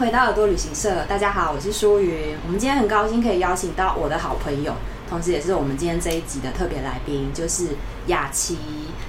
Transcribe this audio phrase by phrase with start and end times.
[0.00, 2.34] 回到耳朵旅行社，大家好，我是舒云。
[2.46, 4.72] 我们今天很高兴可以邀请到我的好朋友，
[5.10, 7.66] 同时也是我们今天这一集的特别来宾，就是
[8.06, 8.56] 雅琪。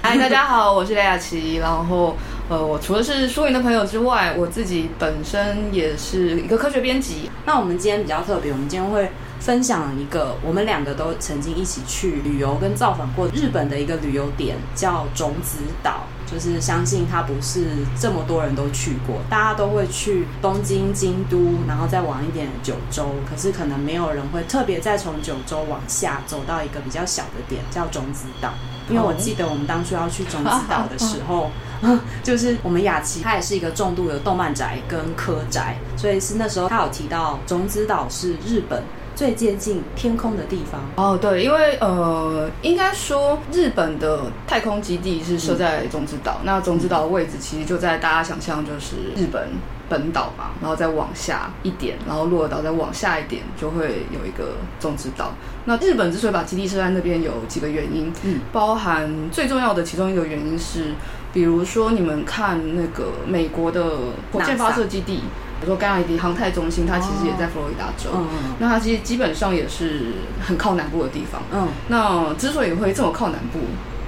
[0.02, 1.56] 嗨，大家好，我是雷雅琪。
[1.56, 2.14] 然后，
[2.50, 7.30] 呃，我除了是舒云的朋友之外，我自己本身也是一个科学编辑。
[7.46, 16.02] 那我们今天比较特别，我们今天会分享一个我们两个都曾经一起去旅游跟造访过日本的一个旅游点，叫种子岛。
[16.32, 17.66] 就是相信它不是
[18.00, 28.54] 这么多人都去过，大家都会去东京、京都，然后再往一点九州，可是可能没有人会特别再从九州往下走到一个比较小的点，叫种子岛。
[28.88, 31.50] 因为我记得我们当初要去种子岛的时候，
[32.24, 38.82] 就是我们雅琪，他也是一个重度的动漫宅跟科宅，所以是那时候他有提到种子岛是日本。
[39.14, 49.48] 最接近天空的地方哦，对，因为呃，应该说日本的太空基地是设在种子岛，那种子岛的位置其实就在大家想象就是日本
[49.88, 55.32] 本岛嘛，然后再往下一点，然后鹿儿岛再往下一点，就会有一个种子岛。
[55.66, 60.94] 那日本之所以把基地设在那边，有几个原因，嗯，包含最重要的其中一个原因是，
[61.32, 63.84] 比如说你们看那个美国的
[64.32, 65.20] 火箭发射基地。
[65.62, 68.10] 比如说甘乃迪航太中心，它其实也在佛罗里达州。
[68.14, 68.54] 嗯嗯。
[68.58, 70.12] 那它其实基本上也是
[70.44, 71.40] 很靠南部的地方。
[71.52, 71.68] 嗯。
[71.88, 73.60] 那之所以会这么靠南部，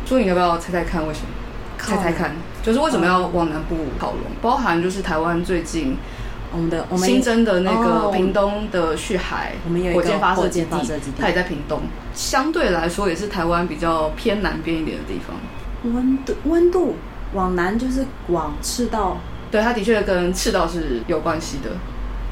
[0.04, 1.26] 所以你要不要猜猜看为什么？
[1.78, 4.20] 猜猜看，就是为什么要往南部靠拢？
[4.40, 5.96] 包含就是台湾最近
[6.50, 10.76] 我们的新增的那个屏东的旭海，我们有火箭发射基地，
[11.20, 11.82] 它也在屏东，
[12.14, 15.36] 相对来说也是台湾比较偏南边一点的地方。
[15.92, 16.96] 温度温度
[17.34, 19.18] 往南就是往赤道。
[19.54, 21.70] 对，它的确跟赤道是有关系的。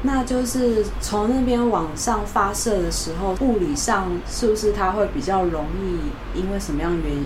[0.01, 6.37] 那就是从那边往上发射的时候，物理上是不是它会比较容易？
[6.37, 7.23] 因为什么样原因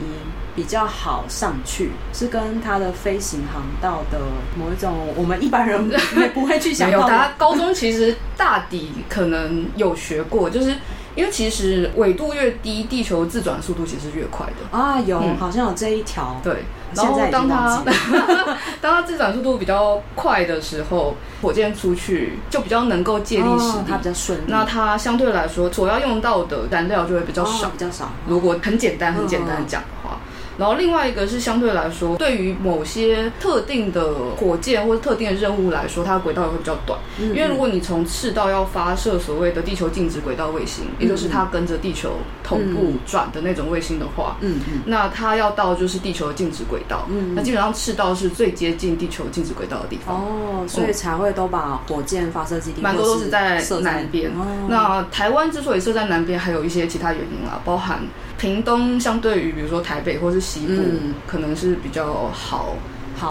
[0.55, 1.94] 比较好上去？
[2.13, 4.19] 是跟它的飞行航道的
[4.55, 5.89] 某一种我们一般人
[6.22, 6.99] 也不会去想到。
[6.99, 10.75] 有，大家高中其实大抵可能有学过，就是。
[11.17, 15.00] 因为其实纬度越低，地球自转速度其实是越快的啊。
[15.00, 16.39] 有，嗯、好像有这一条。
[16.44, 16.63] 对，
[16.94, 17.83] 然后当它
[18.79, 24.39] 当它自转速度比较快的时候，火箭出去就比较能够借力使力，它比较顺。
[24.45, 28.11] 那它相对来说所要用到的燃料就会比较少，哦、比较少。
[28.28, 29.81] 如果很简单、很简单的讲。
[30.57, 37.00] 然后另外一个是相对来说，对于某些特定的火箭或者特定的任务来说，它的轨道也会比较短。
[37.19, 42.13] 因为如果你从赤道要发射所谓的地球静止轨道卫星，也就是它跟着地球
[42.44, 47.07] 同步转的那种卫星的话，嗯嗯，那它要到就是地球的静止轨道。
[47.35, 50.16] 那基本上赤道是最接近地球静止轨道的地方。
[50.16, 54.31] 哦，所以才会都把火箭发射基地蛮多都是在南边。
[54.31, 58.00] 哦，那台湾之所以设在南边，还有一些其他原因啦，包含。
[58.38, 62.75] 屏东相对于比如说台北或是西部，嗯、可能是比较好。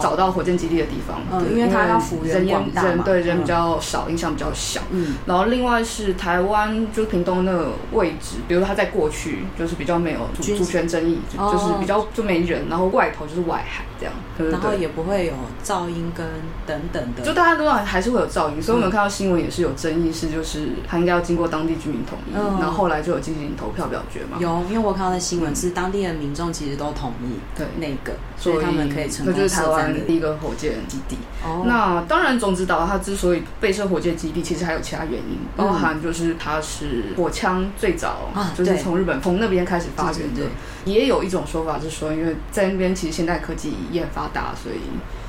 [0.01, 4.81] 找到火箭基地的地方，嗯，因为它要幅员广大嘛，对，人比较少，影响比较小。
[4.91, 14.13] 嗯，然后另外是台湾，就是屏东那个位置，比如说它在过去就是比较没有主权争议，就是比较就没人，然后外头就是外海这样，
[14.51, 15.33] 然后也不会有
[15.63, 16.25] 噪音跟
[16.65, 24.37] 等等的，就大家都还是会有噪音，所以我们看到新闻也是有争议，是就是它应该要经过当地居民同意，然后后来就有进行投票表决嘛。
[24.39, 27.65] 有，因为我看到的新闻是当地的民众其实都同意，对。
[27.77, 29.76] 那个，所以他们可以成功设。
[30.05, 31.17] 第一个火箭基地。
[31.43, 40.41] 哦，那当然，种子岛它之所以被设火箭基地，其实还有其他原因，包含就是它是火枪最早就是从日本从那边开始发源的。
[40.85, 44.77] 也有一种说法是说，因为在那边其实现代科技也很发达，所以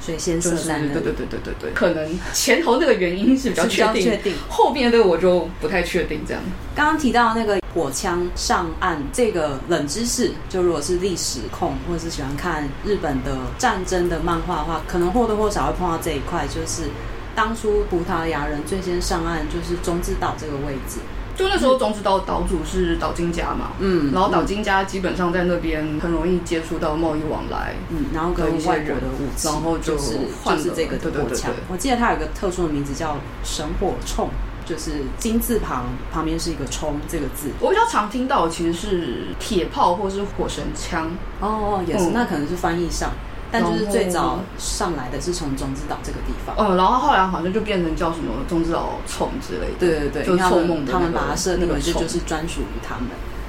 [0.01, 0.93] 所以先设在那。
[0.93, 6.21] 对对对对对对，可能前头那个原因是比较确定，确定后面这个我就不太确定。
[6.27, 6.41] 这样，
[6.77, 7.59] 刚刚提到那个。
[7.79, 16.91] 火枪上岸这个冷知识，就如果是历史控或者是喜欢看日本的战争的漫画的话，可能或多或少会碰到这一块，就是
[17.37, 20.99] 当初葡萄牙人最先上岸就是中之岛这个位置。
[21.37, 31.53] 就那时候中之岛岛主是岛津家嘛，嗯，然后岛津家基本上在那边很容易接触到贸易往来，嗯，然后跟外国的武器，然后就是换是这个火枪。
[31.71, 34.29] 我记得它有一个特殊的名字叫神火镍。
[34.69, 41.11] 就是金字旁旁边是一个“冲”这个字，我比较常听到其实是铁炮或是火神枪。
[41.41, 43.13] 哦，也是，嗯、那可能是翻译上，
[43.51, 53.09] 但就是最早上来的是从种子岛这个地方，嗯，然后后来好像就变成叫什么种子岛冲之类的，对对对，就他们他们把它设定为这就是专属于他们，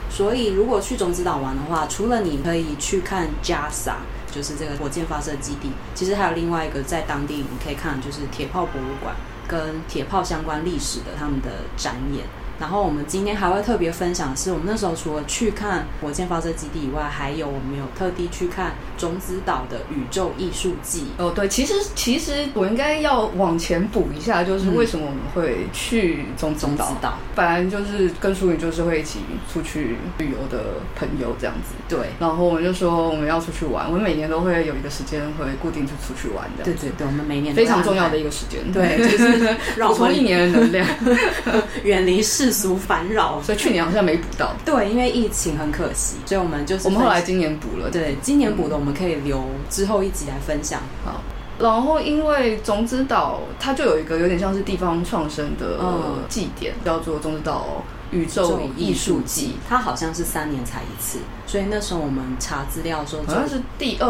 [0.09, 3.95] 所以如果去种子岛玩的话，除了你可以去看 JAXA，
[4.31, 9.13] 就是这个火箭发射基地，其实还有另外一个在当地你可以看就是铁炮博物馆。
[9.49, 12.23] 跟铁炮相关历史的他们的展演，
[12.59, 21.05] 然后我们今天还会特别分享的是，我们那时候除了去看火箭发射基地以外，还有我们有特地去看种子岛的宇宙艺术季。
[21.17, 26.95] 哦，对，其实其实我应该要往前补一下，就是为什么我们会去种子岛？
[27.01, 29.19] 嗯、本来就是跟淑云就是会一起
[29.51, 31.75] 出去旅游的朋友这样子。
[31.87, 36.63] 对，然后我们就说我们要出去玩，我们每年都会有一个时间会固定去出去玩的。
[36.63, 38.59] 对对对，我们每年非常重要的一个时间。
[38.71, 39.55] 对，就是
[39.87, 40.85] 补充一年的能量，
[41.83, 43.39] 远离世俗烦扰。
[43.43, 44.53] 所以去年好像没补到。
[44.65, 47.89] 对，因为疫情很可惜，所以我们就是我们后来今年补了。
[47.91, 50.81] 对，今年补的我们可以留之后一集来分享。
[51.05, 51.21] 好，
[51.59, 55.77] 然后因为种子岛它就有一个有点像是地方创生的
[56.27, 61.19] 祭典，嗯、叫做种子岛宇宙艺术祭，它好像是三年才一次，
[61.49, 64.07] 所以那时候我们查资料的时候，好像是第二，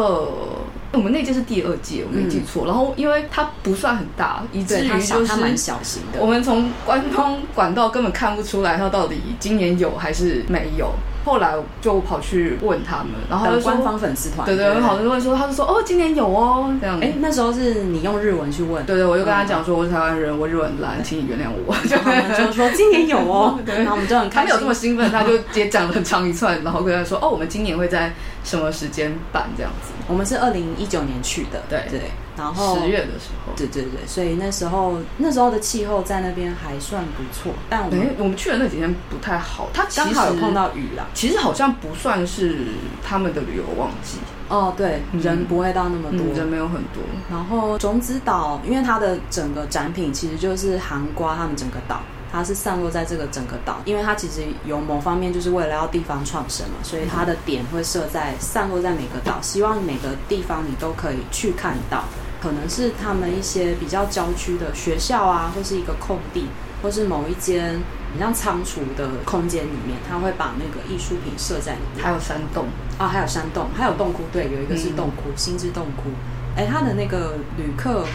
[0.92, 2.66] 我们那届是第二届，我没记错。
[2.66, 10.92] 嗯、然后因为它不算很大，以至于就是它蛮小型的，我们从官方管道根本看不出来它到底今年有还是没有。
[11.26, 16.98] 后来就跑去问他们，然后官方粉丝团，对对，好多人问说，他就说哦，今年有哦，这样。
[17.02, 21.76] 哎，那时候是你用日文去问，对对，我就跟他讲说，我是台湾人，我日文烂，请你原谅我。
[21.88, 29.92] 就 他们就说 今年有哦，然后我们就很开心，他没有这么兴奋，他就直接讲了很长一串，然后跟他说哦，我们今年会在什么时间办这样子。
[30.08, 32.02] 我们是二零一九年去的，对对。
[32.38, 41.06] 然后十月的时候，对对对，所以那时候那时候的气候在那边还算不错，但我们我们去的那几天不太好，它刚好有碰到雨了。
[41.14, 42.68] 其实好像不算是
[43.06, 47.04] 他们的旅游旺季哦，对，人不会到那么多，人没有很多。
[47.30, 62.04] 然后种子岛，因为它的整个展品其实就是韩瓜他们整个岛，它是散落在这个整个岛，因为它其实有某方面就是为了要地方创生嘛，所以它的点会设在散落在每个岛，希望每个地方你都可以去看到。
[62.42, 66.46] 可能是他们一些比较郊区的学校啊，或是一个空地，
[66.82, 67.76] 或是某一间
[68.14, 72.02] 你像仓储的空间里面，他会把那个艺术品设在里面。
[72.02, 72.68] 还有山洞
[72.98, 74.24] 啊，还有山洞，还有洞窟。
[74.32, 76.12] 对，有一个是洞窟，心之洞窟。
[76.56, 78.06] 哎，他的那个旅客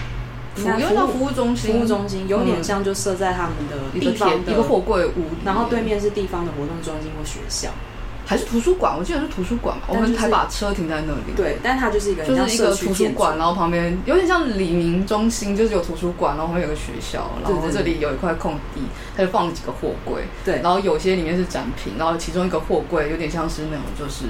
[0.55, 7.71] 服务服务中心，服务中心有点像就设在他们的地方的一个货柜屋，然后对面是地方的活动中心或学校。
[8.27, 11.35] 还是图书馆，我记得是图书馆，我们还把车停在那里。
[11.37, 18.81] 对，但它就是一个就是一个图书馆，然后旁边有点像李明中心，就是有图书馆，然后旁边有个学校，然后这里有一块空地，
[19.15, 20.23] 它就放了几个货柜。
[20.43, 24.25] 对，然后有些里面是展品，然后其中一个货柜有点像是那种就是。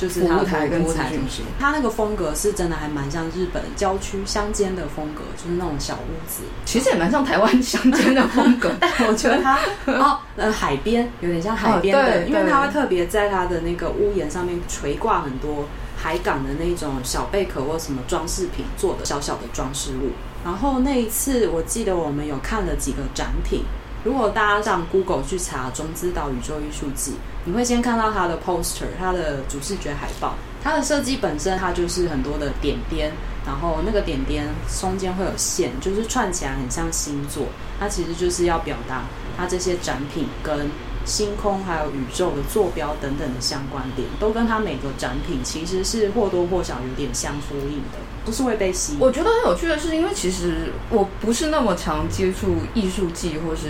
[0.00, 8.72] 就是服务台跟服务台中心，它那个风格是真的还蛮像日本郊区乡间的风格，就是那种小屋子，其实也蛮像台湾乡间的风格。
[8.80, 9.58] 但我觉得它
[9.92, 15.66] 哦，呃，海边有点像海边的，因为它会特别在它的那个屋檐上面垂挂很多
[15.98, 20.12] 海港的那种小贝壳或什么装饰品做的小小的装饰物。
[20.42, 23.64] 然后那一次我记得我们有看了几个展品。
[24.02, 27.12] 如果大家上 Google 去查种子岛宇宙艺术季，
[27.44, 30.34] 你会先看到它的 poster，它的主视觉海报。
[30.62, 33.12] 它的设计本身，它就是很多的点点，
[33.46, 34.46] 然后那个点点
[34.80, 37.46] 中间会有线，就是串起来很像星座。
[37.78, 39.02] 它其实就是要表达
[39.36, 40.70] 它这些展品跟
[41.06, 47.98] 星空还有宇宙的坐标等等的相关点，都跟它每个展品其实是或多或少有点相呼应的。
[48.24, 49.00] 不是会被吸引。
[49.00, 53.68] 我觉得很有趣的是，因为其实我不是那么常接触艺术季或是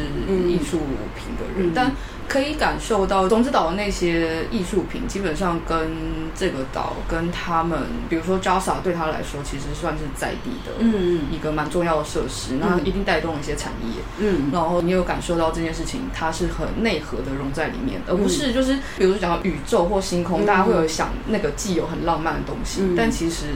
[0.49, 0.79] 艺术
[1.15, 1.93] 品的人，嗯、但
[2.29, 5.91] 可以感受到种子岛的那些艺术品，基本上跟
[6.35, 23.47] 这个岛跟他们，比如说 JASA 对他来说，其实算是在地的，嗯一个蛮重要的设施，那、嗯、一定带动一些产业，嗯，然后你有感受到这件事情，它是很内核的融在里面，而不是就是比如说讲到宇宙或星空，嗯、大家会有想那个既有很浪漫的东西，嗯、但其实。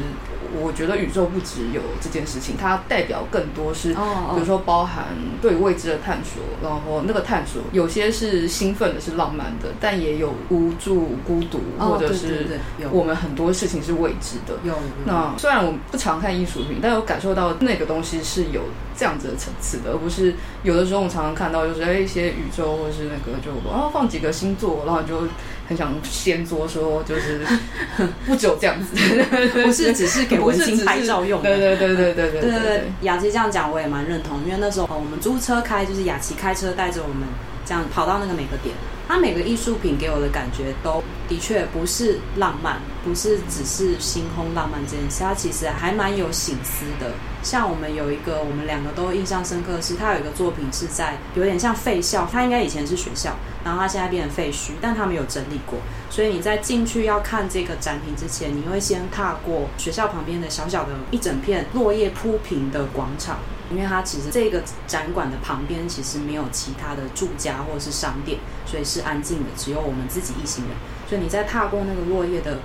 [0.61, 5.06] 我觉得宇宙不只有这件事情，它代表更多是，比如说包含
[5.42, 12.46] 对未知的探索，然后那个探索有些是兴奋的，是浪漫的，但也有无助、孤独，或者是
[12.90, 14.54] 我们很多事情是未知的。
[14.62, 14.75] 有。
[15.04, 18.62] 那虽然我不常看艺术品，但我感受到那个东西是有
[18.96, 25.26] 这样子的层次的，而不是有的时候我们常常看到就是哎一些宇宙或者是那个就然后放几个星座，然后就。
[25.68, 27.40] 很想掀桌说，就是
[28.26, 28.97] 不只有这样子，
[29.52, 31.49] 不是只是给文青拍照用的。
[31.56, 32.83] 对对对对对对对对。
[33.02, 37.26] 雅琪这样讲我也蛮认同，因为那时候我们租车开，就是雅琪开车带着我们
[37.64, 38.75] 这样跑到那个每个点，
[39.09, 47.11] 他每个艺术品给我的感觉都的确不是浪漫，不是只是星空浪漫这件事，它其实还蛮有醒思的。
[47.45, 63.37] 像我们有一个，我们两个都印象深刻的是，他有一个作品是在有点像废校，他应该以前是学校，然后他现在变成废墟，但他没有整理过，所以你在进去要看这个展品之前，你会先踏过学校旁边的小小的一整片落叶铺平的广场，
[63.71, 70.75] 因为它其实这个展馆的旁边其实没有其他的住家或者是商店，所以是安静的，只有我们自己一行人，
[71.07, 72.59] 所以你在踏过那个落叶的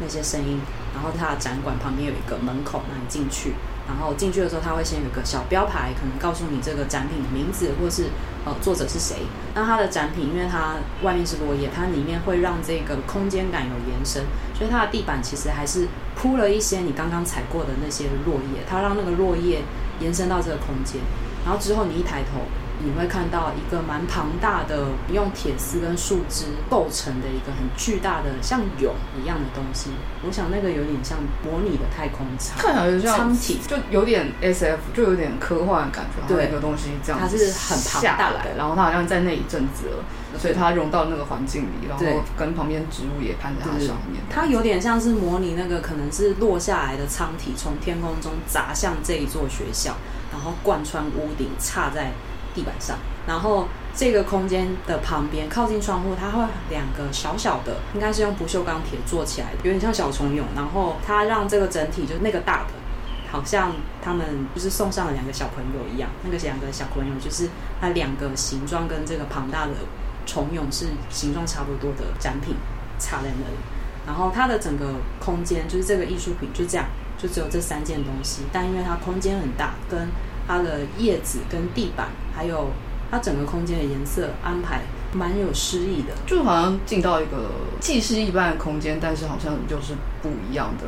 [0.00, 0.60] 那些声音。
[0.94, 3.54] 然后它的展馆旁边有一个门口，那你进去。
[3.88, 8.10] 然后进去的时候，它会先有个小标牌，可能告诉你这个展品的名字，或是
[8.44, 9.16] 呃作者是谁。
[9.54, 14.22] 那它的展品，因为它外面是落叶，它里面会让这个空间感有延伸，
[14.54, 19.62] 所以它的地板其实还是铺了一些你刚刚踩过的那些落叶，它让那个落叶
[19.98, 21.00] 延伸到这个空间。
[21.44, 22.42] 然后之后你一抬头。
[22.82, 29.90] 你会看到一个蛮庞大的，用铁丝跟树枝构成的一个很巨大的像蛹一样的东西。
[30.26, 36.26] 我想那个有点像模拟的太空舱，看起来就像舱体，就有点 SF，就有点科幻的感觉。
[36.26, 40.04] 对，一个东西这样，它是很庞大的，然后它好像在那一阵子了，
[40.38, 42.04] 所以它融到那个环境里，然后
[42.36, 44.22] 跟旁边植物也攀在它上面。
[44.30, 49.96] 它有点像是模拟那个可能是落下来的舱体，从天空中砸向这一座学校，
[50.32, 52.12] 然后贯穿屋顶，插在。
[52.54, 60.44] 地板上，然后这个空间的旁边靠近窗户，它会两个小小的，应该是用不锈钢铁做起来的，有点像小虫蛹。
[60.54, 62.72] 然后它让这个整体就是那个大的，
[63.30, 66.10] 好像他们就是送上了两个小朋友一样。
[66.24, 67.48] 那个两个小朋友就是
[67.80, 69.72] 它两个形状跟这个庞大的
[70.26, 72.54] 虫蛹是形状差不多的展品
[72.98, 73.56] 插在那里。
[74.06, 76.86] 然后它的整个空间就是这个艺术品就这样，
[77.18, 80.08] 就只有这三件东西，但因为它空间很大，跟
[80.48, 82.70] 它的叶子跟地板，还有
[83.10, 84.80] 它整个空间的颜色安排，
[85.12, 90.86] 蛮有诗意的，就好像进到一个既是一般的空间，但是好像就是不一样的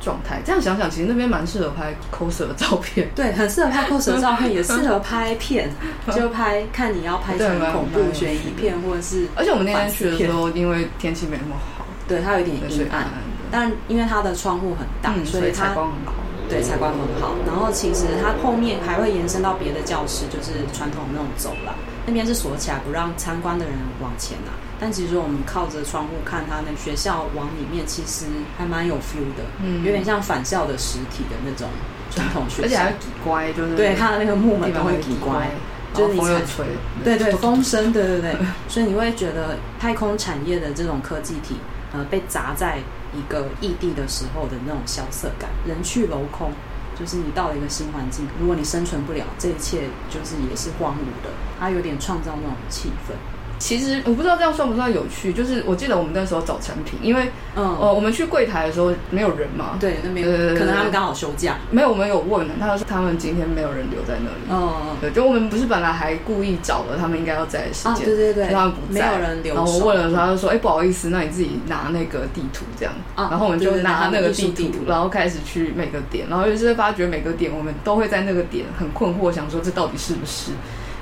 [0.00, 0.40] 状态。
[0.44, 5.70] 这样想想，其实那边蛮适合拍 coser 的照片， 对，很适合拍 coser 的照片，也适合拍片，
[6.14, 9.26] 就拍看你要拍什么恐怖悬疑片，或者是。
[9.36, 13.06] 而且我们那天去的时候，因为天气没那么好，对，它有点阴暗，
[13.50, 16.14] 但因为它的窗户很大，嗯、所以采光很好。
[16.48, 17.34] 对，采光很好。
[17.46, 21.74] 然后其实它后面还会延伸到别的教室，就是传统那种走廊，
[22.06, 24.56] 那边是锁起来不让参观的人往前啊。
[24.80, 28.26] 但其实我们靠着窗户看它那学校往里面，其实
[28.56, 31.68] 还蛮有 feel 的，嗯，有点像返校的实体的那种
[32.10, 35.50] 传统学校，而且还会乖，就是对它的那个木门都会乖，
[35.92, 36.64] 就是你才吹，
[37.02, 38.36] 对对，风声，对对对，
[38.68, 41.56] 所以你会觉得太空产业的这种科技体，
[41.92, 42.78] 呃，被砸在。
[43.12, 46.50] 一个异地的时候的那种萧瑟感，人去楼空，
[46.98, 53.14] 就是你到了一个新环境，如果你生存不了，这一切就是也是荒芜的，它有点创造那种气氛。
[53.58, 57.76] 其实我不知道这样算不算有趣，就是我记得我们那时候找产品，因为嗯。
[57.80, 60.24] 呃我们去柜台的时候没有人嘛，对，那边
[60.56, 72.64] 可能他们刚好休假，没有，我们有问，他说他们今天没有人留在那里，哦，对，就我们不是本来还故意找了他们应该要在的时间，对对对，他们不在，没有人留，然后我问了他，就说哎不好意思，那你自己拿那个地图？
[72.78, 80.52] 这样，然后我们就拿那个地图，然后开始去每个点，然后就是发觉每个点我们都会在那个点很困惑，想说这到底是不是？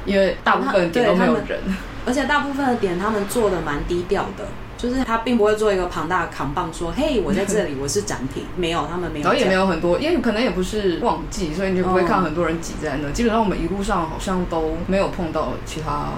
[0.06, 1.60] 因为大部分点都没有人。
[2.06, 4.44] 而且大部分的点他们做的蛮低调的，
[4.78, 9.24] 就是他并不会做一个庞大的扛棒说：“嘿，我在这里， 我是展品。”没有，他们没有。
[9.24, 13.10] 然后也没有很多，因为可能也不是旺季，所以你就不会看很多人挤在那。
[13.10, 16.10] 基本上我们一路上好像都没有碰到其他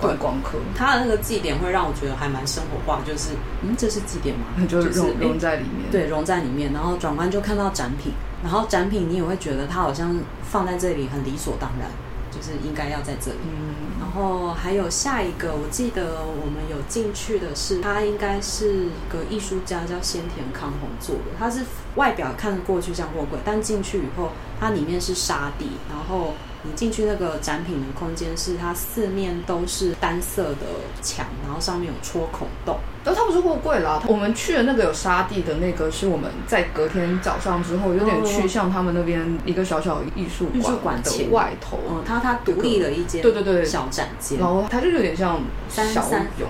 [0.00, 0.56] 观光客。
[0.74, 4.46] 他的那个祭点会让我觉得还蛮生活化，就是嗯，这是祭点吗？
[4.66, 6.72] 就是融融在里面，对，融在里面。
[6.72, 11.90] 然后转弯就看到展品，然后展品你也会觉得它好像放在这里很理所当然。
[12.46, 21.36] 就是应该要在这里，嗯，然后还有下一个，我记得我们有进去的是，他应该是个艺术家，叫先田康弘做的。
[21.36, 21.64] 他是
[21.96, 26.34] 外表看过去像货柜，但进去以后，它里面是沙地，然后。
[26.66, 30.66] 你进去那个展品的空间，是它四面都是单色的
[31.00, 32.78] 墙，然后上面有戳孔洞。
[33.04, 41.78] 但它不是货柜啦，我们去的那个有沙地的那个，是我们在隔天早上之后有点去向他们那边一个小小艺术艺术馆的外头。
[41.88, 46.02] 嗯，它它独立了一间对对对小展间，然后它就有点像小
[46.40, 46.48] 泳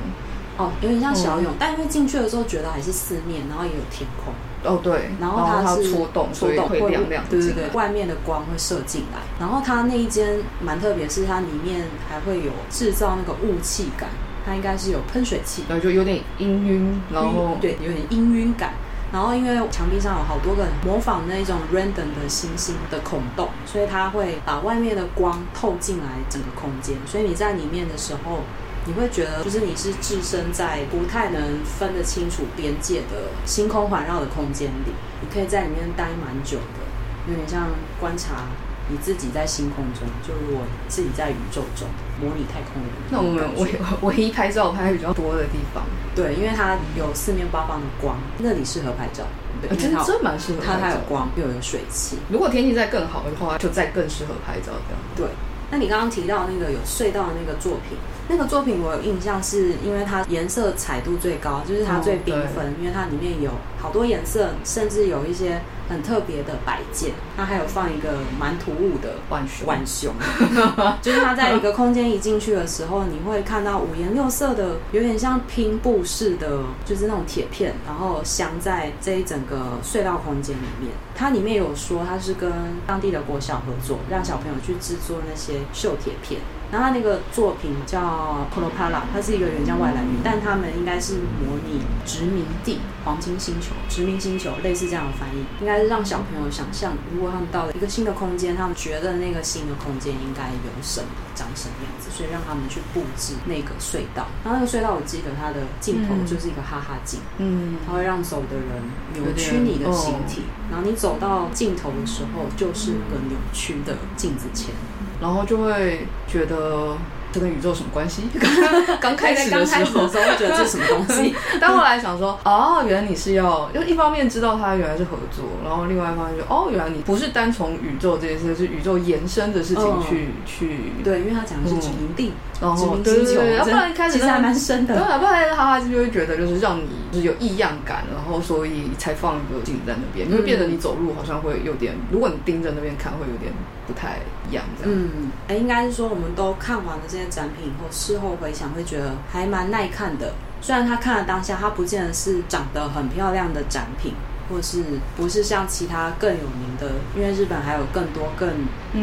[0.56, 4.32] 哦，有点像小蛹，但因为进去的时候觉得还是四面，然后也有天空。
[4.66, 9.20] 哦，对，然后它是戳洞，所以会亮亮，对对对，外面的光会射进来。
[9.38, 14.10] 然后它那一间蛮特别，是它里面还会有制造那个雾气感，
[14.44, 18.74] 它应该是有喷水器，然后就有点氤氲，然后对，有点氤氲感。
[19.12, 28.40] 然后因为墙壁上有好多个模仿那种 random 的星星的孔洞，所以它会把外面的光透进来整个空间，所以你在里面的时候。
[28.86, 36.86] 你会觉得，就是你是置身在不太能分得清楚边界的星空环绕的空间里，你可以在里面待蛮久的。
[37.28, 38.46] 有点像观察
[38.88, 41.88] 你自己在星空中，就如果自己在宇宙中
[42.20, 42.92] 模拟太空人。
[43.10, 45.82] 那我们唯唯一拍照拍比较多的地方，
[46.14, 49.24] 对，因为它有四面八方的光，那里适合拍照。
[49.60, 50.72] 对，其实真蛮适合拍照。
[50.74, 55.00] 它还有光又有水汽，如果天气再更好的话，就再更适合拍照这样。
[55.16, 55.26] 对。
[55.70, 67.12] 那你刚刚提到那个有隧道的那个作品，那个作品我有印象，是因为它颜色彩度最高，就是它最缤纷，因为它里面有好多颜色，甚至有一些很特别的摆件。
[67.36, 70.14] 它还有放一个蛮突兀的浣熊，浣熊，
[71.02, 80.92] 就是它在一个空间一进去的时候，你会看到五颜六色的，有点像拼布式的，就是那种铁片，然后镶在这一整个隧道空间里面。
[81.14, 82.52] 它里面有说，它是跟
[82.86, 86.40] 当地的国小合作，让小朋友去制作那些锈铁片。
[86.72, 104.26] 然后他那个作品叫 Kolopala，它是一个原将外来语，但他们应该是模拟殖民地、黄金星球、殖民星球，类似这样的翻译，应该是让小朋友想象，如果他们到了一个新的空间，他们觉得那个新的空间应该有什么，长什么样子，所以让他们去布置那个隧道。
[104.44, 108.82] 然后那个隧道，我记得它的镜头就是一个哈哈镜，嗯，它会让走的人
[109.14, 114.74] 扭曲你的形体，然后你走到尽头的时候，就是个扭曲的镜子前。
[115.20, 116.96] 然后就会觉得
[117.32, 118.22] 这跟宇宙什么关系？
[119.00, 130.78] 刚开始的时候，会觉得这是什么东西， 但后来想说，哦，原来你是要，就一方面知道它原来是合作，然后另外一方面就，哦，原来你不是单从宇宙这件事，是宇宙延伸的事情去、嗯、去。
[131.04, 143.52] 对，因为他讲的是殖民地，然后对对对，要不然一开始其实还蛮深的，对，要不然哈哈就会觉得就是让你就是有异样感，然后所以才放一个镜子在那边，因为变得你走路好像会有点，如果你盯着那边看，会有点。
[143.86, 150.34] 不太一样，嗯，哎，应该是说，我们都看完了这些展品以后，事后回想会觉得还蛮耐看的。
[150.60, 154.14] 虽然他看了当下，他不见得是长得很漂亮的展品，
[154.50, 154.82] 或是
[155.16, 158.48] 不是像其他更有名的，因为日本还有更多更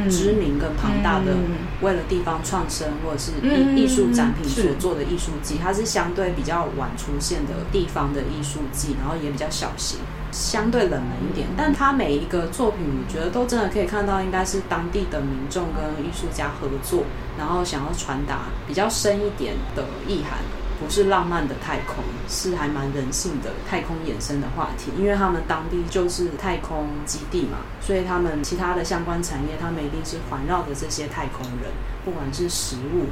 [0.10, 1.34] 知名、更庞大的
[1.82, 10.00] 为了地方创生或者是艺艺术展品所做的艺术季，它是相对比较晚出现的地方的艺术季，然后也比较小型。
[10.34, 17.04] 相对冷门一点，但他每一个作品，我觉得都真的可以看到，应该是当地的民众跟艺术家合作，
[17.38, 20.40] 然后想要传达比较深一点的意涵，
[20.80, 24.92] 不是浪漫的太空，是还蛮人性的太空衍生的话题。
[24.98, 31.72] 因为他们当地就是太空基地嘛，所以他们其他的相关产业，他们一定是环绕着这些太空人，
[32.04, 33.06] 不管是食物。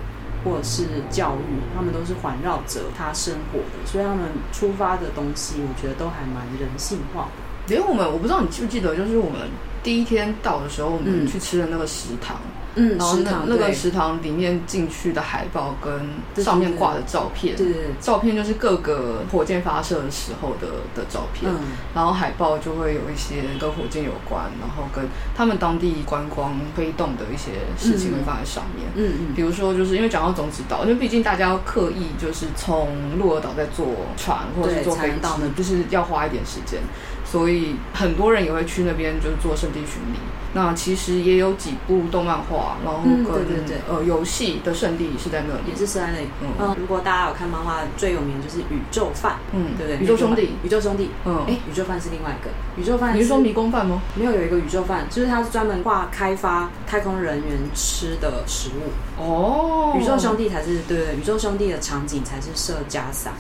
[0.44, 7.32] 或者是教育，他们都是环绕着他生活的，所以他们出发的东西，我觉得都还蛮人性化的。
[7.68, 9.50] 连我们，我不知道你记不记得，就是我们
[9.84, 12.38] 第一天到的时候，我们去吃的那个食堂。
[12.76, 17.68] 嗯，然后那那个食堂里面进去的海报跟上面挂的照片，对，
[18.00, 21.60] 照片就是各个火箭发射的时候的的照片，嗯，
[21.94, 25.06] 然后海报就会有一些跟火箭有关，然后跟
[25.36, 35.18] 他们当地观光推动的一些事情会放在上面，嗯嗯，比如说就是因为讲到种子岛，因为毕竟大家要刻意就是从鹿儿岛在坐船或者是坐飞机，
[35.56, 36.80] 就是要花一点时间。
[37.24, 40.20] 所以很多人也会去那边，就是做圣地巡礼。
[40.54, 46.28] 那其实也有几部动漫画，然后跟、嗯、对对对呃游戏的圣地是在那里，也是在那里。
[46.42, 50.04] 嗯，嗯如果大家有看漫画，最有名的就是宇宙饭，嗯，对不对？
[50.04, 51.10] 宇宙兄弟，宇宙兄弟。
[51.26, 53.16] 嗯，哎，宇宙饭是另外一个宇宙饭。
[53.16, 54.02] 你是说迷宫饭吗？
[54.16, 59.22] 没有，有一个宇宙饭，就是它是专门画开发太空人员吃的食物。
[59.22, 63.32] 哦，宇宙兄弟才是对对，宇宙兄弟的场景才是设加萨。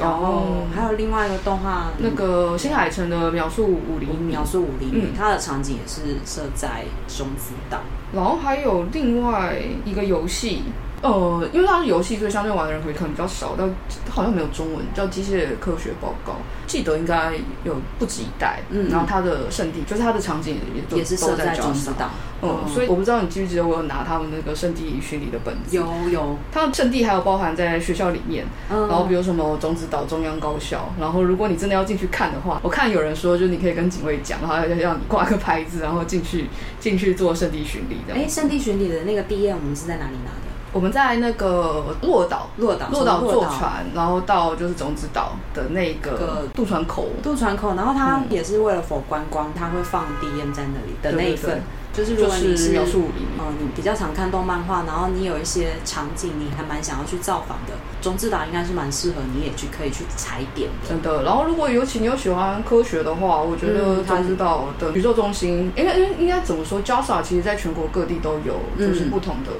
[0.00, 7.80] 然后还有另外一个动画，那个新海诚的秒速五厘米，秒速五厘米，它的场景也是设在种子岛。
[8.12, 10.62] 然后还有另外一个游戏，
[11.02, 13.68] 呃，因为它是游戏，所以相对玩的人可能比较少，但
[14.10, 16.32] 好像没有中文，叫《机械科学报告》。
[16.66, 17.32] 记得应该
[17.64, 22.10] 有不止一代，嗯，然后它的圣地就是它的场景也也是设在中子岛，
[22.42, 36.46] 嗯，所以我不知道你记不记得我有拿他们那个圣地巡礼的本子，有有，他们圣地还有包含在学校里面，嗯，然后比如什么种子岛中央高校，然后如果你真的要进去看的话，我看有人说就是你可以跟警卫讲，然后要让你挂个牌子，然后进去
[36.78, 38.14] 进去做圣地巡礼的。
[38.14, 40.49] 哎，圣地巡礼的那个毕业我们是在哪里拿的？
[40.72, 51.60] 我们在那个洛岛，洛岛，洛岛坐船，然后到就是种子岛的那个渡船口，渡船口，然后它也是为了 for 观光，它会放 DM 在那里的那一份，
[51.92, 60.88] 就是如果你是描述里嗯，你比较常看动漫画，然后你有一些场景你还蛮想要去造访的，中之岛应该是蛮适合你也去可以去踩点的。
[60.88, 69.50] 真的，然后如果尤其你有喜欢科学的话，我觉得中之岛的宇宙中心，应该应应该怎么说？JAXA 其实在全国各地都有，就是不同的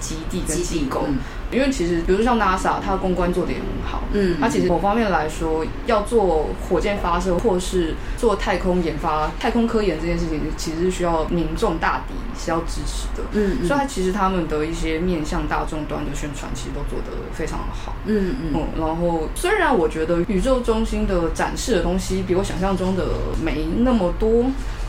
[0.00, 1.04] 基地跟机构。
[1.52, 4.04] 因为其实，比如像 NASA，它的公关做的也很好。
[4.12, 13.24] 嗯，它其实某方面来说，要做火箭发射或是做太空研发、太空科研这件事情，其实是需要民众大底是要支持的。
[13.32, 17.96] 嗯，嗯，所以它其实他们的一些面向大众端的宣传，其实都做得非常的好。
[18.06, 18.66] 嗯嗯，嗯。
[18.78, 23.06] 然后，虽然我觉得宇宙中心的展示的东西比我想象中的
[23.44, 24.44] 没那么多。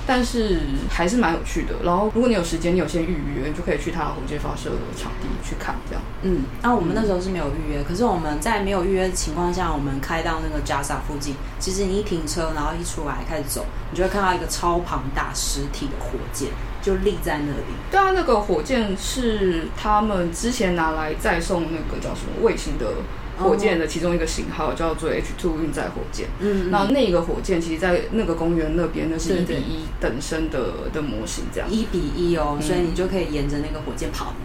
[0.08, 0.60] 但是
[0.90, 1.76] 还是蛮有趣的。
[1.84, 5.76] 然后，如果你有时间，你有先预约，你就可以去他火箭发射场地去看。
[5.88, 16.50] 这样，嗯，那、啊、我们那时候是没有预约，可是我们在没有预约的情况下，我们开到那个 JASA 附近，其实你一停车，然后一出来开始走，你就会看到一个超庞大实体的火箭
[16.82, 17.74] 就立在那里。
[17.90, 22.86] 对啊，那个火箭是他们之前拿来载送那个叫什么卫星的。
[23.40, 30.60] 火箭的其中一个型号叫做 H two 运载火箭，嗯，然后那个火箭其实，在那个公园那边，那是一比一等身的
[30.94, 34.36] 的模型，这样一比一哦，所以你就可以沿着那个火箭跑，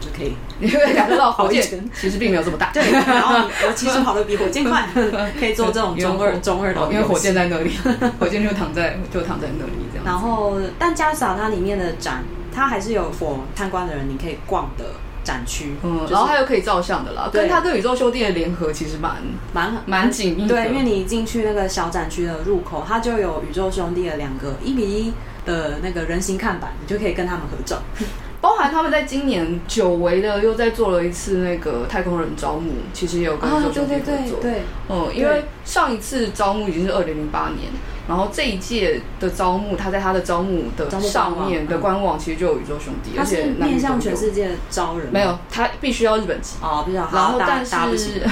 [0.00, 4.88] 就可以，你会感觉到火箭其实并没有这么大，对，然后我其实跑的比火箭快，
[5.38, 7.72] 可以做这种中二 中二的，因为火箭在那里，
[8.18, 9.72] 火箭就躺在就躺在那里。
[10.06, 14.84] 然后，但 JAXA 它里面的展，它还是有 for 参观的人你可以逛的。
[15.26, 19.16] 展区，嗯，就是、然后还有可以照相的啦，跟它跟宇宙兄弟的联合其实蛮
[19.52, 20.54] 蛮蛮紧密的。
[20.54, 25.12] 对，因为你进去那个小展区的入口，它就有宇宙兄弟的两个一比一
[25.44, 27.82] 的那个人形看板，你就可以跟他们合照。
[28.40, 34.36] 包含他们在今年久违的又在做了一次那个太空人招募，其实也有跟宇宙兄弟合作。
[34.36, 37.72] 啊、对对对对，嗯，因为上一次招募已经是二零零八年。
[38.08, 45.08] 然后这一届的招募，他在他的招募的上面的官网其实就有宇宙兄弟，而且面向全世界招人。
[45.12, 47.16] 没有，他必须要日本籍哦，比较好。
[47.16, 48.22] 然后但是，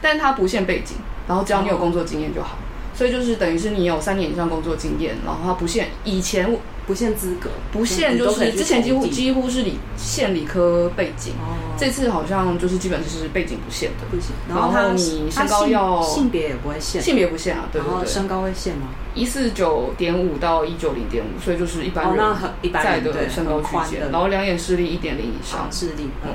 [0.00, 0.96] 但是 他不限背景，
[1.28, 2.58] 然后只要你有工作经验就好。
[3.02, 11.32] 所以就是等于是你有三年以上工作经验，然后他不限以前不限资格，不限就是之前几乎几乎是理限理科背景，
[11.76, 14.30] 这次好像就是基本就是背景不限的，不行。
[14.48, 18.06] 然后你身高要性别也不会限，性别不限啊，对对对。
[18.06, 18.90] 身高会限吗？
[19.16, 22.24] 一四九点五到一九零点五，所以就是一般人
[22.72, 24.12] 在的身高区间。
[24.12, 26.30] 然后两眼视力一点零以上，视力嗯。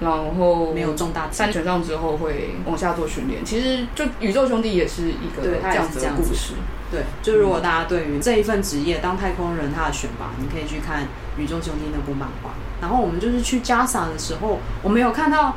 [0.00, 3.44] 然后没有重大三权上之后会往下做训练。
[3.44, 6.54] 其实就宇宙兄弟也是一个这样子的故事。
[6.90, 11.06] 对，就如果大家对于这一份职业当太空人他的选拔，你可以去看
[11.36, 12.50] 宇宙兄弟那部漫画。
[12.80, 15.56] 然后我们就是去 JAXA 的时候，我没有看到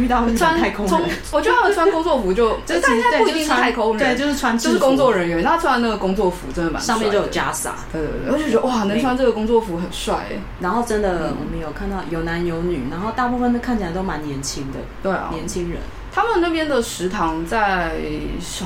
[0.00, 1.10] 遇到穿太空人。
[1.30, 5.42] 我觉得他们穿工作服就 就大家不一定是太空人，对，就是穿就是工作人员。
[5.42, 10.26] 他穿那个工作服真的蛮上面就有 JAXA，对对对，我就觉得哇，能穿这个工作服很帅。
[10.60, 15.78] 然后真的我们有看到有男有女，然后大部分都看起来都蛮年轻的，对啊，年轻人。
[16.12, 17.92] 他们那边的食堂在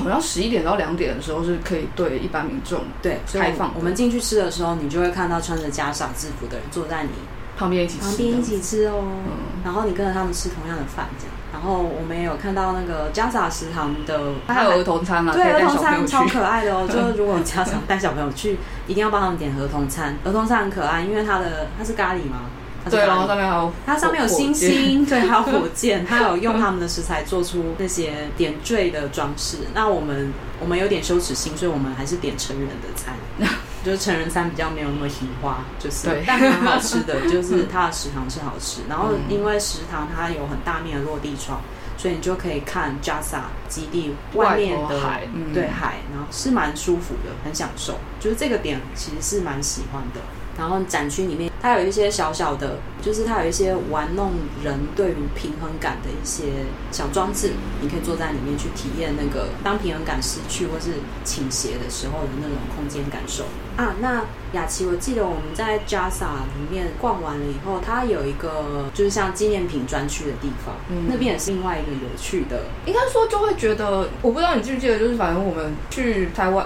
[0.03, 3.71] 好像十一点到两点的时候是可以对一般民众对开放。
[3.75, 7.09] 我们进去吃的时候，你就会看到穿着 JAXA 制服的人坐在你
[7.57, 9.03] 旁边一起吃，旁边一起吃哦。
[9.03, 9.31] 嗯，
[9.63, 11.33] 然后你跟着他们吃同样的饭，这样。
[11.53, 15.31] 然后我们也有看到那个 JAXA 食堂的，还有儿童餐嘛？
[15.31, 16.85] 对，儿童餐超可爱的哦。
[16.91, 20.17] 就是如果家长带小朋友去，一定要帮他们点儿童餐。
[20.25, 22.41] 儿童餐很可爱，因为它的它是咖喱嘛？
[22.87, 29.57] 对，然后上面还有它上面有星星，对，还有火箭， 它有用他们的食材做出那些点缀的装饰。
[29.73, 33.15] 那我们我们有点羞耻心，所以我们还是点成人的餐，
[33.85, 38.81] 就是成人餐比较没有那么喜花，就是对，但很好吃的， 就是它的食堂是好吃。
[38.89, 41.61] 然后因为食堂它有很大面的落地窗，
[41.95, 47.93] 所以你就可以看 Jasa 基地外面的海，对海，然后是蛮舒服的，很享受。
[48.19, 50.19] 就是这个点其实是蛮喜欢的。
[50.57, 54.31] 然后展区里面，它有一些小小的，就是它有一些玩弄
[54.63, 56.43] 人对于平衡感的一些
[56.91, 60.91] 小装置，你可以坐在里面去体验那个当平衡感失去或是
[61.23, 63.43] 倾斜的时候的那种空间感受
[63.75, 63.95] 啊。
[63.99, 72.63] 那雅琪，我记得我们在 JASA 里面逛完了以后，它有一个就是像纪念品专区的地方，嗯、那边也是另外一个有趣的。
[72.85, 76.65] 应该说就会觉得，我不知道你记不记得，就是反正我们去台湾。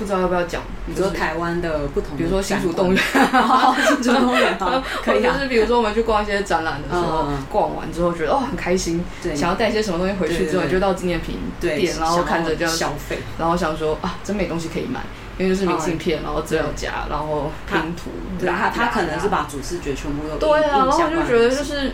[0.00, 0.62] 不知道要不要讲？
[0.86, 3.02] 比如说台湾的不同，比如说新竹动物园，
[3.86, 4.58] 新竹动物园，
[5.04, 5.34] 可以啊。
[5.34, 9.04] 就是比如说我们去逛一些展览的时候，逛完之后觉得哦很开心，
[9.36, 15.00] 想要带一些什么东西回去之后，就到纪念品店，然后看着这样消费，然后想说啊，真没东西可以买，
[15.38, 18.10] 因为就是明信片，然后资料夹，然后拼图。
[18.38, 21.92] 对，他他可能是把主视觉全部都对啊，然后就觉得就是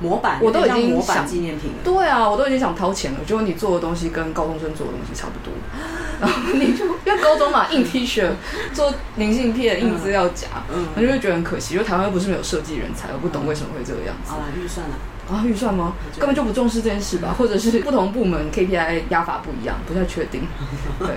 [0.00, 1.78] 模板，我都已经模板想纪念品了。
[1.84, 5.52] 对啊，我都已经想掏钱了，结果你做的东西跟高中生做的东西差不多，
[6.20, 8.28] 然后你就因为高中嘛，印 T 恤、
[8.72, 14.30] 做明信片、印资料夹，嗯，我就会觉得很可惜，因为台湾又不是没有设计人才，我不懂为什么会这个样子。
[14.30, 14.94] 好了，预算了。
[15.30, 15.92] 啊，预算吗？
[16.18, 20.40] 根本就不重视这件事吧，或者是不同部门 KPI 压法不一样，不太确定。
[20.98, 21.08] 对，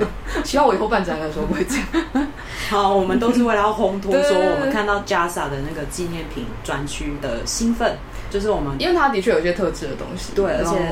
[0.43, 2.27] 希望我以后办展览的时候不会这样。
[2.69, 7.97] 好，我们都是为了要烘托说我们看到 JASA 的那个纪念品专区的兴奋，
[8.31, 10.31] 就是我们，因为它的确有一些特质的东西。
[10.33, 10.91] 对，而且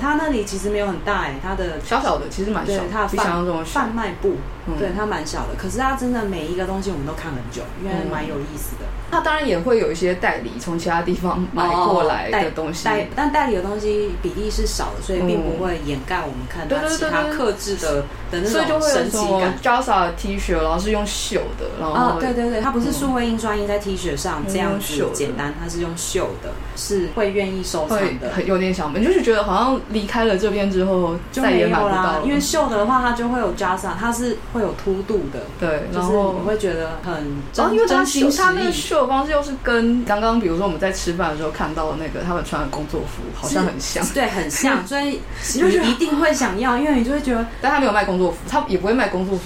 [0.00, 4.36] 它那里其实没有很大哎，它的小小的其实蛮小，它的贩贩卖部，嗯、
[4.78, 8.84] 对，它蛮小的，可是它真的每一个东西我们都看很久，因为蛮有意思的。
[9.10, 19.56] 它当然也会有一些代理从其他地方买过来的东西，哦、代但代理的东西比例是少的，所以并不会掩盖我们看到其他克制的的那种神奇感。
[19.62, 37.12] JASA 的 T 恤，然后是用绣的，然后啊、哦，对对对，它不是数位印刷印在 T 恤上这样子简单，它是用绣的，是会愿意收藏的，很有点想，你就是觉得好像离开了这边之后就再也买不到了，因为绣的话它就会有 JASA，它是会有凸度的，对，然后你会觉得很
[37.54, 49.44] 然后因为它绣它那个秀的方式又是跟刚刚比如说我们在吃饭的时候看到的那个他们穿的工作服好像很像，对，很像， 所以你一定会想要，因为你就会觉得，但他没有卖工作服，他也不会卖工作服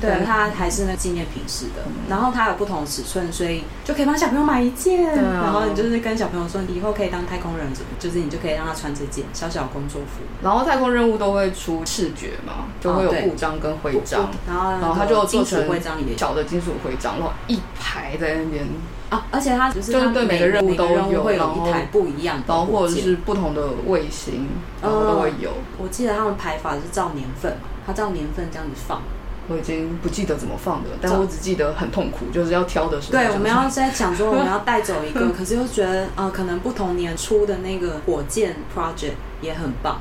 [0.00, 7.66] 对，它还是那纪念品式的，然后它有不同的尺寸，所以就可以帮小朋友买一件，然后你就是跟小朋友说，你以后可以当太空人，
[7.98, 10.22] 就是你就可以让他穿这件小小工作服。
[10.42, 18.66] 然后太空任务都会出视觉嘛，就会有布章跟徽章，然后然后他就做成徽章里面小的金属徽章，然后一排在那边。
[19.08, 24.48] 啊，而且它就是对每个任务都有，会有一台不一样的，然后或者是不同的卫星，
[24.82, 25.52] 然后都会有。
[25.78, 29.00] 我记得他们排法是照年份嘛，他照年份这样子放。
[29.48, 33.12] 我已经不记得怎么放的，但我只记得很痛苦，就是要挑的时候。
[33.12, 39.98] 对，我们要在讲说我们要带走一个，可是又觉得呃，可能不同年出的那个火箭 project 也很棒。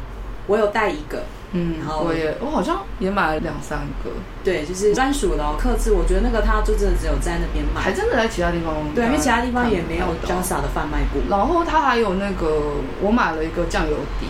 [0.48, 4.10] 我有带一个，嗯，然后我也我好像也买了两三个。
[4.44, 5.92] 对，就是专属的哦，客制。
[5.92, 8.76] 我觉得那个它就真的只有在那边买，还真的在其他地方。
[8.94, 11.20] 对，因为其他地方也没有 JASA 的贩卖部。
[11.30, 14.28] 然后它还有那个，我买了一个酱油碟。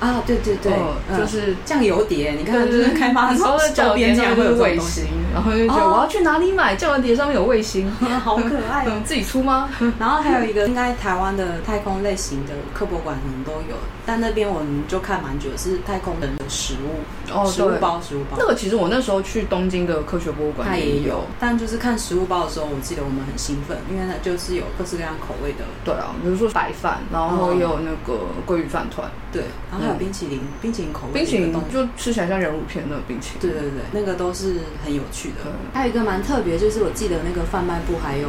[0.00, 0.72] 啊，对对对，
[1.18, 2.32] 就是酱油碟。
[2.32, 5.04] 你看，就是开发的时候，周边这样会有卫星，
[5.34, 7.14] 然后就觉得我要去哪里买酱油碟？
[7.16, 7.90] 上面有卫星，
[8.24, 8.86] 好可爱。
[9.04, 9.68] 自己出吗？
[9.98, 13.76] 然后还有一个，应该台湾的太空类型的科博馆可能都有，
[14.06, 18.36] 但那边我们就看蛮久，是太空人的食物哦，食物包，食物包。
[18.36, 21.22] 那个其实我那时候去东京的科学博物馆，它也有。
[21.38, 25.64] 但就是看食物包的时候，我记得我们很兴奋，因为它就是有各式各样口味的。
[25.84, 33.40] 对啊，比如说白饭，然后也有那个鲑鱼饭团，对，然后还有冰淇淋，冰淇淋口味，冰淇淋就吃起来像人乳片那个冰淇淋。
[33.40, 35.52] 对对对，那个都是很有趣的。
[35.72, 38.28] 还有一个蛮特别，就是我记得那个贩卖部还有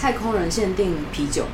[0.00, 1.44] 太空人限定啤酒。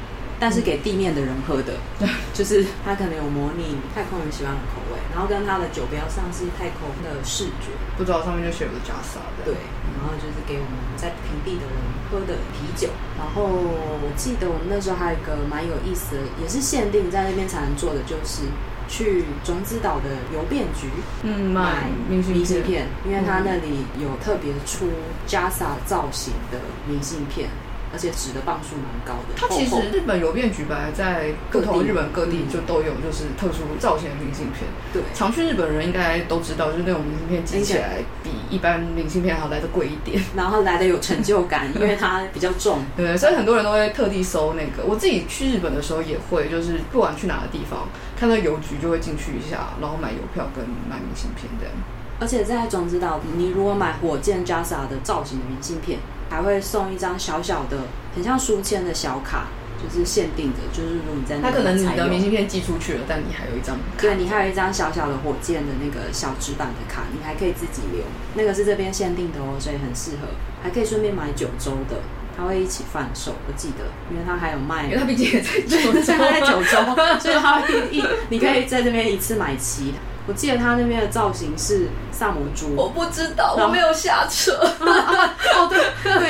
[0.40, 4.83] 但是给地面的人喝的，嗯、 就是他可能有模拟太空人喜欢的口味，
[5.14, 9.46] 然后跟它的酒标上是太空的视觉，不知道上面就写个 JASA 的。
[9.46, 9.54] 对，
[9.94, 11.78] 然后就是给我们在平地的人
[12.10, 12.88] 喝的啤酒。
[13.16, 18.42] 然后我记得我们那时候还有一个蛮有意思的，也是限定在那边才能做的，就是
[18.88, 20.90] 去种子岛的邮便局，
[21.22, 24.90] 嗯，买明信片，片，因为它那里有特别出
[25.28, 27.48] JASA 造型的明信片。
[27.94, 29.34] 而且纸的磅数蛮高的。
[29.36, 34.66] 它其实日本邮便局本来在不同日本各地就都有，就是特殊造型的明信片。
[34.92, 42.80] 对，常去日本人应该都知道，就是那种明信片寄起来比一般明信片还要来的贵一点，然后来的有成就感， 因为它比较重。
[42.96, 44.84] 对，所以很多人都会特地搜那个。
[44.84, 47.86] 我自己去日本的时候也会，就是不管去哪个地方，
[48.18, 51.72] 看到邮局就会进去一下，然后买邮票跟买明信片这样。
[52.20, 55.98] 而且在种子岛，你如果买火箭 JASA 的造型的明信片，
[56.34, 57.78] 还会送一张小小的、
[58.12, 59.46] 很像书签的小卡，
[59.78, 68.02] 就是限定的，就是如果你在那，他可能你的明信片寄出去了，但你还有一张，对，你还有一张小小的火箭的那个小纸板的卡，你还可以自己留，
[68.34, 70.26] 那个是这边限定的哦，所以很适合，
[70.60, 72.00] 还可以顺便买九州的，
[72.36, 79.94] 他会一起贩售，我记得，因为他还有卖，因为他毕竟也在 九州，在九州，所以他会一，你可以在这边一次买齐。
[80.26, 84.58] 我记得他那边的造型是萨摩猪，我不知道，我没有下车。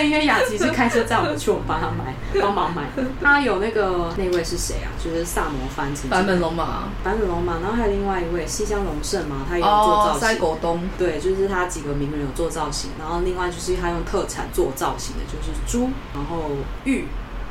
[0.04, 2.82] 对，因为雅琪是开车载我们去，我帮他买，帮忙买。
[3.22, 4.92] 他有那个那位是谁啊？
[5.02, 7.54] 就是萨摩藩，版本龙马，版本龙马。
[7.60, 10.20] 然后还有另外一位西乡隆盛嘛，他也有做造型。
[10.20, 12.90] 塞果东，对，就是他几个名人有做造型。
[12.98, 16.50] 然后另外就是他用特产做造型的，就是猪，然后
[16.84, 17.06] 芋，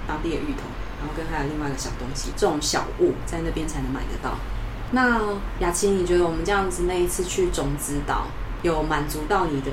[0.08, 0.64] 当地的芋头，
[1.00, 4.36] 然后跟还有另外一个小东西，这种小物在那边才能买得到。
[4.92, 5.20] 那
[5.60, 8.28] 雅琪，你觉得我们这样子那一次去种子岛，
[8.62, 9.72] 有满足到你的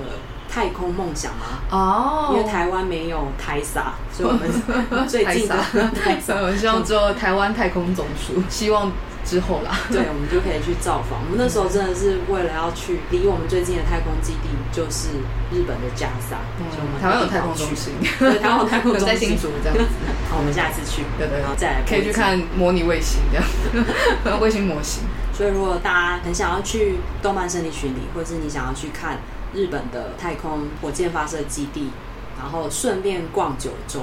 [0.51, 1.47] 太空梦想吗？
[1.71, 4.43] 哦，因为台湾没有台撒，所以我们
[5.09, 5.55] 最近的
[6.03, 8.91] 台撒，我希望做台湾太空总署， 希望。
[9.23, 11.21] 之后啦，对，我们就可以去造访。
[11.21, 15.11] 我们那时候真的是为了要去离我们最近的太空基地，就是
[15.53, 16.39] 日本的加萨。
[16.59, 16.65] 嗯，
[16.99, 19.85] 台湾有太空中心，对，台湾有太空中心在新竹这样子。
[20.33, 25.03] 好，我们下一次去，对对，然后再来可以去看模拟卫星这样，卫星模型。
[25.37, 29.19] 所以，如果大家很想要去动漫胜利巡礼，或者是你想要去看
[29.55, 31.91] 日本的太空火箭发射基地，
[32.39, 34.01] 然后顺便逛九州。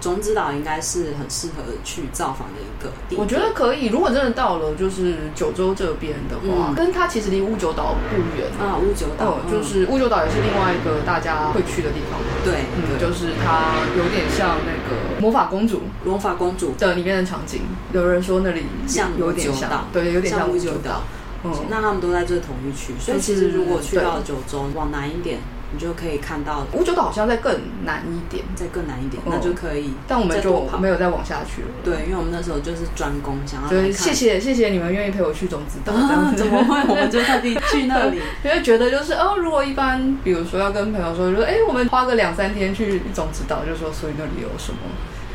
[0.00, 3.24] 种子岛应该是很适合去造访的一个地方。
[3.24, 8.76] 我觉得可以，如果真的到了就是九州这边的话，嗯、跟它其实离乌九岛不远啊。
[8.76, 12.20] 乌九岛、嗯、就是乌九岛也是另外一个大家会去的地方。
[12.44, 17.62] 对，嗯，就是它有点像那个魔法公主，魔法公主的里面的场景。
[17.94, 21.00] 有人说那里像有点像，对，有点像乌九岛。
[21.44, 25.38] 嗯，那他们都在这同一区，所以其实如果去到九州，往南一点。
[25.76, 27.52] 你就可以看到屋久岛好像再更
[27.84, 29.90] 南一点，再更南一点，那就可以。
[30.06, 31.68] 但我们就没有再往下去了。
[31.82, 33.68] 对，因为我们那时候就是专攻想要。
[33.68, 35.92] 对，谢谢谢谢你们愿意陪我去种子岛。
[36.38, 36.80] 怎么会？
[36.88, 44.78] 我们就特地去那里， 因为觉得就是哦，如果一般，比如说要跟朋友说，就说哎，我们花个两三天去种子岛，就说所以那里有什么？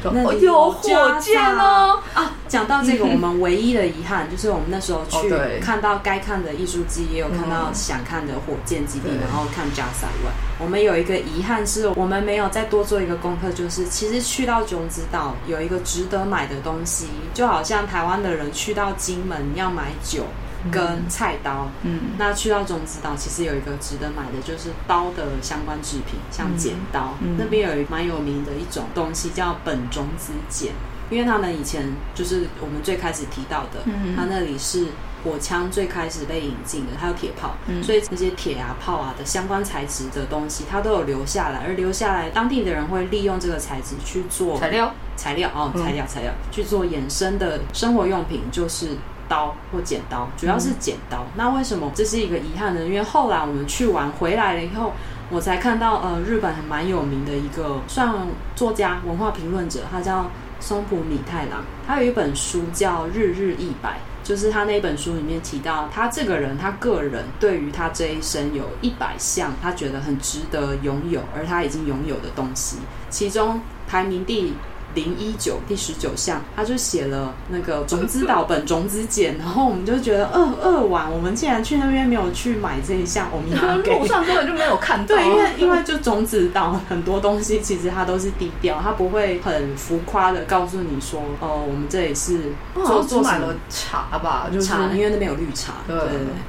[0.04, 2.00] 那有火箭哦！
[2.14, 5.30] 啊，讲到这个， 我们唯一的遗憾就是我们那时候去
[5.62, 20.24] 看到该看的艺术季，也有看到想看的火箭基地，然后看 JAXA 外，我们有一个遗憾是我们没有再多做一个功课，就是其实去到种子岛有一个值得买的东西，就好像台湾的人去到金门要买酒。
[20.72, 30.74] 跟菜刀，嗯，那去到种子岛，其实有一个值得买的，就是刀的相关制品，像剪刀，那边有一蛮有名的一种东西叫本种子剪，
[31.10, 34.88] 因为他们以前就是我们最开始提到的，嗯，他那里是
[35.24, 48.98] 火枪最开始被引进的，还有铁炮，嗯，所以那些铁啊炮啊的相关材质的东西，它都有留下来，而留下来当地的人会利用这个材质去做材料，材料哦，材料材料去做衍生的生活用品，就是。
[49.30, 51.20] 刀或剪刀，主要是剪刀。
[51.20, 52.84] 嗯、那为什么这是一个遗憾呢？
[52.84, 54.92] 因为后来我们去玩回来了以后，
[55.30, 58.14] 我才看到，呃，日本还蛮有名的一个算
[58.56, 61.64] 作家、文化评论者，他叫松浦米太郎。
[61.88, 72.78] 他有一本书叫《日日一百》，就是他那本书里面提到，他这个人，他个人对于他这一生有一百项他觉得很值得拥有，而他已经拥有的东西，
[73.10, 74.54] 其中排名第。
[74.96, 85.16] 零一九第十九项，他就写了那个种子岛本种子剪，然后我们就觉得二二晚，我们竟然去那边没有去买这一项， 我们那路上根本就没有看到。
[85.16, 95.98] 对，因为因为就种子岛很多东西其实它都是低调，它不会很浮夸的告诉你说，哦、呃，我们这里是做做买了茶吧，就是茶，因为那边有绿茶，对。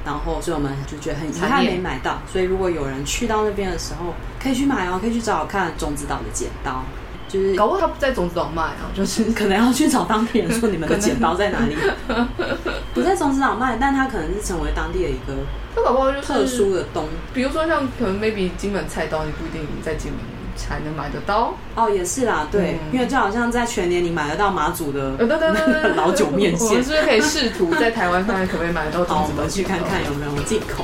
[0.05, 6.83] 然后所以我们就觉得很遗憾没买到，所以如果有人去到那边的时候，可以去买哦，可以去找找看种子岛的剪刀。
[7.31, 11.75] 就是搞不好他不在种子岛卖啊，就是 可能要去找当地人说你们的剪刀在哪里。
[12.93, 15.33] 不在种子岛卖，但他可能是成为当地的一个，
[15.73, 20.19] 他搞不好就是特殊的东，比如说像可能 maybe 金门菜刀，你不一定在金门
[20.57, 21.55] 才能买得到。
[21.73, 29.37] 哦，也是啦，对，嗯、因为就好像在全年你买得到马祖的，对对对对，老酒面线，我们是不是可以试图在台湾看看可不可以买得到种子岛？
[29.37, 30.83] 我们去看看有没有进口。